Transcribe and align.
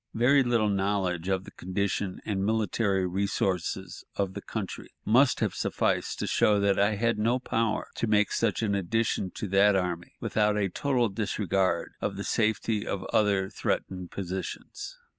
Very 0.15 0.41
little 0.41 0.67
knowledge 0.71 1.27
of 1.29 1.43
the 1.43 1.51
condition 1.51 2.19
and 2.25 2.43
military 2.43 3.05
resources 3.05 4.03
of 4.15 4.33
the 4.33 4.41
country 4.41 4.89
must 5.05 5.41
have 5.41 5.53
sufficed 5.53 6.17
to 6.17 6.25
show 6.25 6.59
that 6.59 6.79
I 6.79 6.95
had 6.95 7.19
no 7.19 7.37
power 7.37 7.87
to 7.97 8.07
make 8.07 8.31
such 8.31 8.63
an 8.63 8.73
addition 8.73 9.29
to 9.35 9.47
that 9.49 9.75
army 9.75 10.13
without 10.19 10.57
a 10.57 10.69
total 10.69 11.07
disregard 11.09 11.93
of 12.01 12.17
the 12.17 12.23
safety 12.23 12.83
of 12.87 13.03
other 13.13 13.51
threatened 13.51 14.09
positions. 14.09 14.97